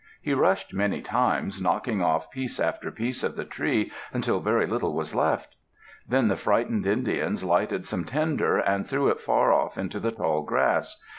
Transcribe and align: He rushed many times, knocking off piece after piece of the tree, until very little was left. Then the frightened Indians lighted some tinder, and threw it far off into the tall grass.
He 0.19 0.33
rushed 0.33 0.73
many 0.73 0.99
times, 0.99 1.61
knocking 1.61 2.01
off 2.01 2.31
piece 2.31 2.59
after 2.59 2.89
piece 2.89 3.21
of 3.21 3.35
the 3.35 3.45
tree, 3.45 3.91
until 4.11 4.39
very 4.39 4.65
little 4.65 4.95
was 4.95 5.13
left. 5.13 5.55
Then 6.09 6.27
the 6.27 6.35
frightened 6.35 6.87
Indians 6.87 7.43
lighted 7.43 7.85
some 7.85 8.05
tinder, 8.05 8.57
and 8.57 8.87
threw 8.87 9.09
it 9.09 9.21
far 9.21 9.53
off 9.53 9.77
into 9.77 9.99
the 9.99 10.09
tall 10.09 10.41
grass. 10.41 10.99